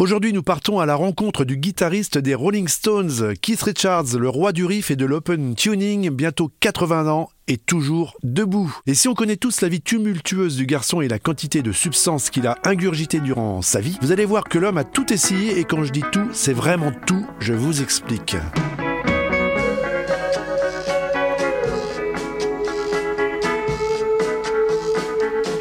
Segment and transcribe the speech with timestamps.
[0.00, 4.52] Aujourd'hui, nous partons à la rencontre du guitariste des Rolling Stones, Keith Richards, le roi
[4.52, 8.72] du riff et de l'open tuning, bientôt 80 ans et toujours debout.
[8.86, 12.30] Et si on connaît tous la vie tumultueuse du garçon et la quantité de substances
[12.30, 15.64] qu'il a ingurgité durant sa vie, vous allez voir que l'homme a tout essayé et
[15.64, 18.36] quand je dis tout, c'est vraiment tout, je vous explique.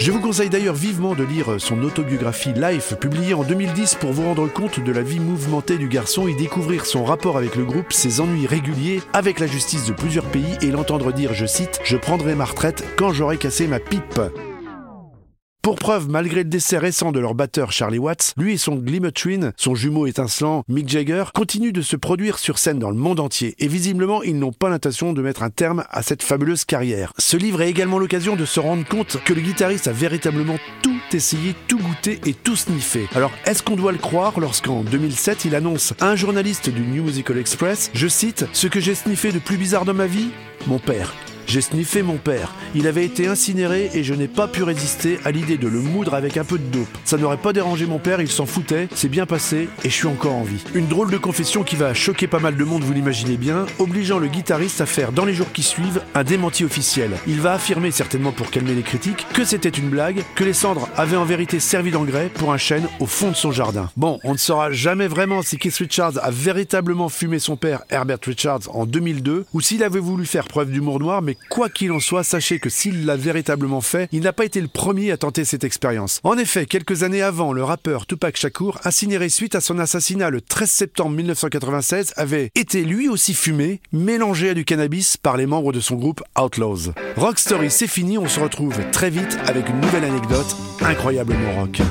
[0.08, 4.24] Je vous conseille d'ailleurs vivement de lire son autobiographie Life, publiée en 2010 pour vous
[4.24, 7.92] rendre compte de la vie mouvementée du garçon et découvrir son rapport avec le groupe,
[7.92, 11.98] ses ennuis réguliers avec la justice de plusieurs pays et l'entendre dire, je cite, Je
[11.98, 14.22] prendrai ma retraite quand j'aurai cassé ma pipe.
[15.68, 19.12] Pour preuve, malgré le décès récent de leur batteur Charlie Watts, lui et son Glimmer
[19.12, 23.20] Twin, son jumeau étincelant Mick Jagger, continuent de se produire sur scène dans le monde
[23.20, 27.12] entier et visiblement ils n'ont pas l'intention de mettre un terme à cette fabuleuse carrière.
[27.18, 31.02] Ce livre est également l'occasion de se rendre compte que le guitariste a véritablement tout
[31.12, 33.10] essayé, tout goûté et tout sniffé.
[33.14, 37.04] Alors est-ce qu'on doit le croire lorsqu'en 2007 il annonce à un journaliste du New
[37.04, 40.30] Musical Express, je cite, Ce que j'ai sniffé de plus bizarre dans ma vie
[40.66, 41.14] Mon père.
[41.48, 42.54] J'ai sniffé mon père.
[42.76, 46.14] Il avait été incinéré et je n'ai pas pu résister à l'idée de le moudre
[46.14, 46.98] avec un peu de dope.
[47.06, 50.08] Ça n'aurait pas dérangé mon père, il s'en foutait, c'est bien passé et je suis
[50.08, 50.62] encore en vie.
[50.74, 54.20] Une drôle de confession qui va choquer pas mal de monde, vous l'imaginez bien, obligeant
[54.20, 57.12] le guitariste à faire dans les jours qui suivent un démenti officiel.
[57.28, 60.90] Il va affirmer, certainement pour calmer les critiques, que c'était une blague, que les cendres
[60.98, 63.90] avaient en vérité servi d'engrais pour un chêne au fond de son jardin.
[63.96, 68.20] Bon, on ne saura jamais vraiment si Keith Richards a véritablement fumé son père Herbert
[68.26, 72.24] Richards en 2002 ou s'il avait voulu faire preuve d'humour noir, quoi qu'il en soit,
[72.24, 75.64] sachez que s'il l'a véritablement fait, il n'a pas été le premier à tenter cette
[75.64, 76.20] expérience.
[76.24, 80.42] En effet, quelques années avant, le rappeur Tupac Shakur, incinéré suite à son assassinat le
[80.42, 85.74] 13 septembre 1996, avait été lui aussi fumé, mélangé à du cannabis par les membres
[85.74, 86.94] de son groupe Outlaws.
[87.16, 91.82] Rock Story, c'est fini, on se retrouve très vite avec une nouvelle anecdote incroyablement rock.